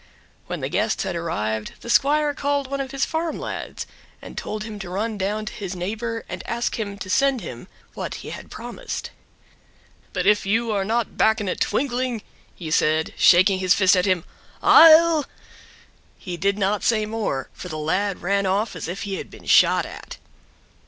When 0.47 0.61
the 0.61 0.67
guests 0.69 1.03
had 1.03 1.15
arrived 1.15 1.73
the 1.81 1.89
squire 1.91 2.33
called 2.33 2.65
one 2.71 2.81
of 2.81 2.89
his 2.89 3.05
farm 3.05 3.37
lads 3.37 3.85
and 4.19 4.35
told 4.35 4.63
him 4.63 4.79
to 4.79 4.89
run 4.89 5.15
down 5.15 5.45
to 5.45 5.53
his 5.53 5.75
neighbor 5.75 6.25
and 6.27 6.41
ask 6.47 6.79
him 6.79 6.97
to 6.97 7.07
send 7.07 7.41
him 7.41 7.67
what 7.93 8.15
he 8.25 8.31
had 8.31 8.49
promised. 8.49 9.11
"But 10.11 10.25
if 10.25 10.43
you 10.43 10.71
are 10.71 10.83
not 10.83 11.17
back 11.17 11.39
in 11.39 11.47
a 11.47 11.55
twinkling," 11.55 12.23
he 12.55 12.71
said, 12.71 13.13
shaking 13.15 13.59
his 13.59 13.75
fist 13.75 13.95
at 13.95 14.07
him, 14.07 14.23
"I'll—" 14.63 15.27
He 16.17 16.35
did 16.35 16.57
not 16.57 16.81
say 16.83 17.05
more, 17.05 17.49
for 17.53 17.69
the 17.69 17.77
lad 17.77 18.23
ran 18.23 18.47
off 18.47 18.75
as 18.75 18.87
if 18.87 19.03
he 19.03 19.17
had 19.17 19.29
been 19.29 19.45
shot 19.45 19.85
at. 19.85 20.17